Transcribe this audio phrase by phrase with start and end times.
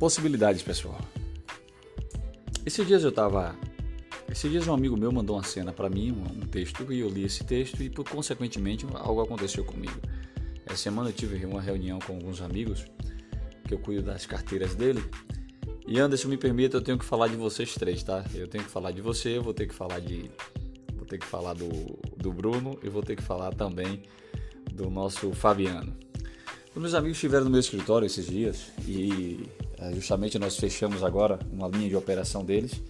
[0.00, 0.98] Possibilidades, pessoal.
[2.64, 3.54] Esses dias eu tava.
[4.30, 7.24] Esses dias um amigo meu mandou uma cena para mim, um, texto, e eu li
[7.24, 10.00] esse texto e, por, consequentemente, algo aconteceu comigo.
[10.64, 12.86] Essa semana eu tive uma reunião com alguns amigos,
[13.68, 15.04] que eu cuido das carteiras dele.
[15.86, 18.24] E Anderson, me permita, eu tenho que falar de vocês três, tá?
[18.34, 20.30] Eu tenho que falar de você, vou ter que falar de.
[20.94, 21.68] Vou ter que falar do,
[22.16, 24.00] do Bruno e vou ter que falar também
[24.72, 25.94] do nosso Fabiano.
[26.74, 29.46] Os meus amigos estiveram no meu escritório esses dias e
[29.94, 32.80] justamente nós fechamos agora uma linha de operação deles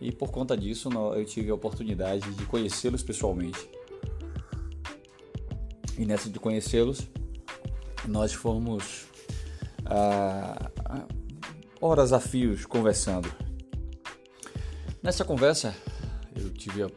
[0.00, 3.68] e por conta disso eu tive a oportunidade de conhecê-los pessoalmente.
[5.96, 7.02] E nessa de conhecê-los,
[8.06, 9.06] nós fomos
[9.86, 10.70] ah,
[11.80, 13.32] horas a fios conversando.
[15.02, 15.74] Nessa conversa,
[16.34, 16.90] eu tive a,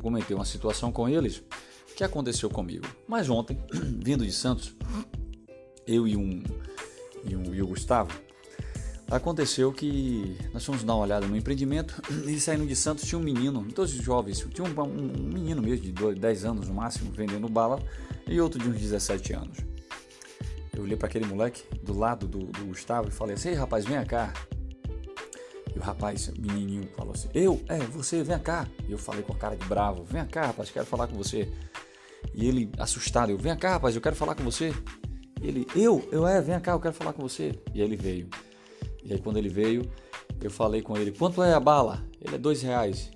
[0.00, 1.42] comentei uma situação com eles
[1.96, 2.86] que aconteceu comigo.
[3.08, 3.58] Mas ontem,
[4.02, 4.74] vindo de Santos,
[5.86, 6.42] eu e um,
[7.24, 8.12] e um e o Gustavo,
[9.10, 13.22] aconteceu que nós fomos dar uma olhada no empreendimento e saindo de Santos tinha um
[13.22, 17.48] menino, todos jovens, tinha um, um, menino mesmo de 2, 10 anos no máximo vendendo
[17.48, 17.80] bala
[18.26, 19.58] e outro de uns 17 anos.
[20.74, 23.84] Eu olhei para aquele moleque do lado do, do, Gustavo e falei assim: Ei rapaz,
[23.84, 24.32] vem cá.
[25.72, 27.62] E o rapaz, menininho, falou assim: Eu?
[27.68, 28.66] É, você, vem cá.
[28.88, 31.48] E eu falei com a cara de bravo: Vem cá, rapaz, quero falar com você.
[32.34, 34.74] E ele, assustado, eu: Vem cá, rapaz, eu quero falar com você.
[35.40, 37.56] Ele, eu, eu é, vem cá, eu quero falar com você.
[37.72, 38.28] E ele veio.
[39.04, 39.90] E aí quando ele veio,
[40.40, 42.04] eu falei com ele, quanto é a bala?
[42.20, 43.10] Ele é dois reais.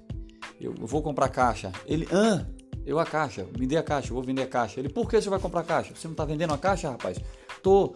[0.60, 1.72] Eu vou comprar caixa.
[1.86, 2.44] Ele, ah,
[2.84, 4.80] eu a caixa, me dê a caixa, eu vou vender a caixa.
[4.80, 5.94] Ele, por que você vai comprar caixa?
[5.94, 7.18] Você não está vendendo a caixa, rapaz?
[7.62, 7.94] Tô.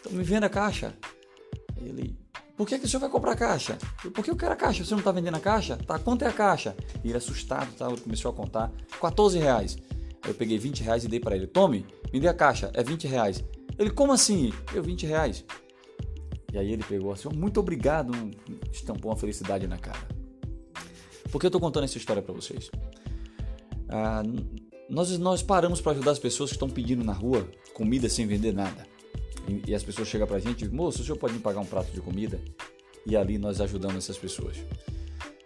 [0.00, 0.94] Então me venda a caixa.
[1.76, 2.16] Ele,
[2.56, 3.78] por que, que o senhor vai comprar caixa?
[4.04, 4.84] Eu, por que eu quero a caixa?
[4.84, 5.76] Você não está vendendo a caixa?
[5.76, 6.76] Tá, quanto é a caixa?
[7.04, 7.88] E ele assustado, tá?
[7.88, 8.72] Ele começou a contar.
[9.00, 9.78] 14 reais.
[10.26, 11.46] Eu peguei 20 reais e dei para ele.
[11.46, 13.44] Tome, me dê a caixa, é 20 reais.
[13.78, 14.52] Ele, como assim?
[14.74, 15.44] Eu, 20 reais.
[16.52, 18.12] E aí ele pegou assim, muito obrigado,
[18.72, 20.08] estampou uma felicidade na cara.
[21.30, 22.70] Por que eu estou contando essa história para vocês?
[23.88, 24.22] Ah,
[24.88, 28.54] nós, nós paramos para ajudar as pessoas que estão pedindo na rua comida sem vender
[28.54, 28.86] nada.
[29.46, 31.66] E, e as pessoas chegam para a gente, moço, o senhor pode me pagar um
[31.66, 32.40] prato de comida?
[33.04, 34.56] E ali nós ajudamos essas pessoas.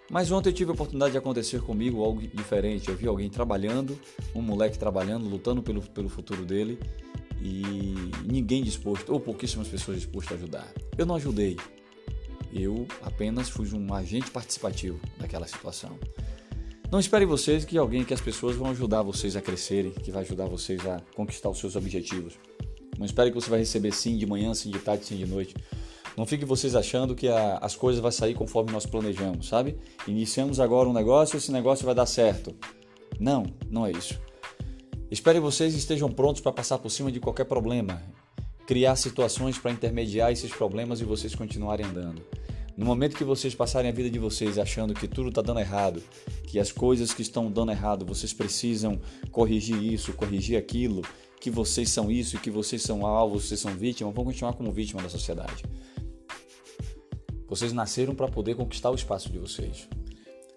[0.08, 2.88] Mas ontem eu tive a oportunidade de acontecer comigo algo diferente.
[2.88, 3.98] Eu vi alguém trabalhando,
[4.34, 6.78] um moleque trabalhando, lutando pelo, pelo futuro dele
[7.42, 7.94] e
[8.24, 10.72] ninguém disposto, ou pouquíssimas pessoas dispostas a ajudar.
[10.96, 11.56] Eu não ajudei,
[12.52, 15.98] eu apenas fui um agente participativo daquela situação.
[16.90, 20.22] Não espere vocês que alguém, que as pessoas vão ajudar vocês a crescerem, que vai
[20.22, 22.34] ajudar vocês a conquistar os seus objetivos.
[22.98, 25.54] Não espere que você vai receber sim de manhã, sim de tarde, sim de noite.
[26.16, 29.78] Não fiquem vocês achando que a, as coisas vão sair conforme nós planejamos, sabe?
[30.06, 32.54] Iniciamos agora um negócio esse negócio vai dar certo.
[33.18, 34.20] Não, não é isso.
[35.12, 38.02] Espere vocês estejam prontos para passar por cima de qualquer problema,
[38.66, 42.22] criar situações para intermediar esses problemas e vocês continuarem andando.
[42.74, 46.02] No momento que vocês passarem a vida de vocês achando que tudo está dando errado,
[46.46, 48.98] que as coisas que estão dando errado, vocês precisam
[49.30, 51.02] corrigir isso, corrigir aquilo,
[51.38, 55.02] que vocês são isso, que vocês são alvo, vocês são vítima, vão continuar como vítima
[55.02, 55.62] da sociedade.
[57.46, 59.86] Vocês nasceram para poder conquistar o espaço de vocês.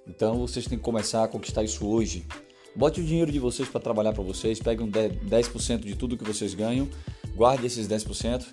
[0.08, 2.26] Então vocês têm que começar a conquistar isso hoje.
[2.76, 6.26] Bote o dinheiro de vocês para trabalhar para vocês, pegue um 10% de tudo que
[6.26, 6.90] vocês ganham,
[7.34, 8.46] guarde esses 10%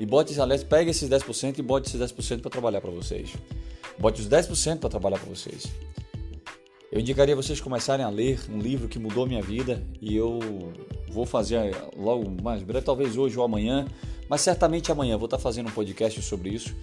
[0.00, 3.32] e bote, aliás, pegue esses 10% e bote esses 10% para trabalhar para vocês.
[3.98, 5.66] Bote os 10% para trabalhar para vocês.
[6.90, 10.38] Eu indicaria vocês começarem a ler um livro que mudou minha vida e eu
[11.10, 13.86] vou fazer logo mais breve, talvez hoje ou amanhã,
[14.28, 16.74] mas certamente amanhã vou estar fazendo um podcast sobre isso,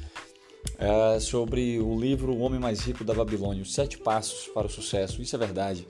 [0.78, 4.70] é, sobre o livro O Homem Mais Rico da Babilônia, os sete passos para o
[4.70, 5.22] sucesso.
[5.22, 5.88] Isso é verdade.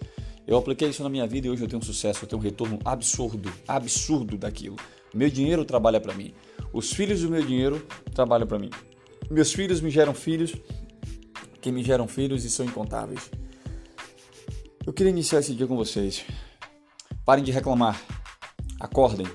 [0.48, 2.44] Eu apliquei isso na minha vida e hoje eu tenho um sucesso, eu tenho um
[2.44, 4.76] retorno absurdo, absurdo daquilo.
[5.14, 6.34] Meu dinheiro trabalha para mim.
[6.72, 8.70] Os filhos do meu dinheiro trabalham para mim.
[9.30, 10.54] Meus filhos me geram filhos,
[11.62, 13.32] que me geram filhos e são incontáveis.
[14.86, 16.24] Eu queria iniciar esse dia com vocês.
[17.26, 18.00] Parem de reclamar.
[18.80, 19.26] Acordem.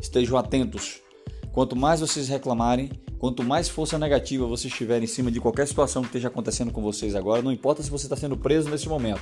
[0.00, 1.00] Estejam atentos.
[1.52, 6.02] Quanto mais vocês reclamarem, quanto mais força negativa vocês tiverem em cima de qualquer situação
[6.02, 9.20] que esteja acontecendo com vocês agora, não importa se você está sendo preso nesse momento,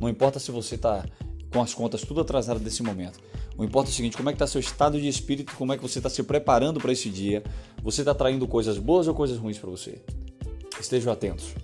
[0.00, 1.04] não importa se você está
[1.52, 3.20] com as contas tudo atrasadas desse momento.
[3.56, 5.76] O importa é o seguinte, como é que está seu estado de espírito, como é
[5.76, 7.42] que você está se preparando para esse dia,
[7.82, 10.00] você está traindo coisas boas ou coisas ruins para você.
[10.80, 11.54] Estejam atentos.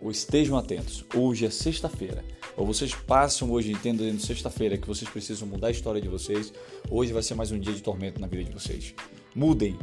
[0.00, 1.04] Ou estejam atentos.
[1.14, 2.24] Hoje é sexta-feira.
[2.56, 6.52] Ou vocês passam hoje entendendo sexta-feira que vocês precisam mudar a história de vocês.
[6.88, 8.94] Hoje vai ser mais um dia de tormento na vida de vocês.
[9.34, 9.76] Mudem.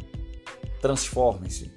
[0.81, 1.69] Transformem-se.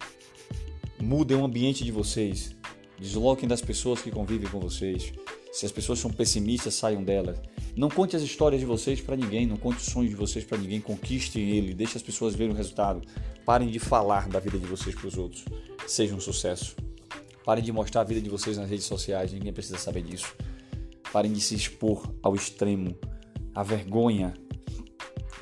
[1.01, 2.55] Mudem o ambiente de vocês.
[3.01, 5.13] Desloquem das pessoas que convivem com vocês.
[5.55, 7.41] Se as pessoas são pessimistas, saiam delas.
[7.77, 10.59] Não conte as histórias de vocês para ninguém, não conte os sonhos de vocês para
[10.59, 13.01] ninguém, conquistem ele, deixe as pessoas verem o resultado.
[13.47, 15.45] Parem de falar da vida de vocês para os outros.
[15.87, 16.75] Seja um sucesso.
[17.45, 20.35] Parem de mostrar a vida de vocês nas redes sociais, ninguém precisa saber disso.
[21.12, 22.99] Parem de se expor ao extremo,
[23.55, 24.35] à vergonha.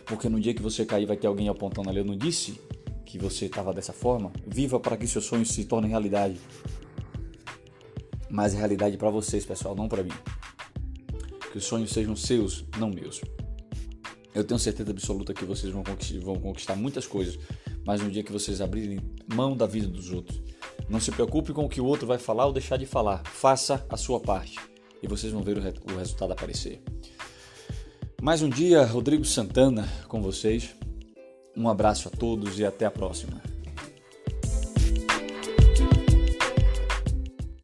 [0.05, 2.01] Porque no dia que você cair vai ter alguém apontando ali.
[2.01, 2.61] Eu não disse
[3.07, 4.31] que você estava dessa forma.
[4.47, 6.39] Viva para que seus sonhos se tornem realidade.
[8.33, 10.11] Mas é realidade para vocês, pessoal, não para mim.
[11.53, 13.21] Que os sonhos sejam seus, não meus.
[14.35, 17.39] Eu tenho certeza absoluta que vocês vão conquistar, vão conquistar muitas coisas,
[17.85, 19.01] mas no dia que vocês abrirem
[19.35, 20.41] mão da vida dos outros,
[20.89, 23.23] não se preocupe com o que o outro vai falar ou deixar de falar.
[23.27, 24.59] Faça a sua parte
[25.03, 26.83] e vocês vão ver o, o resultado aparecer.
[28.23, 30.75] Mais um dia, Rodrigo Santana com vocês.
[31.55, 33.52] Um abraço a todos e até a próxima.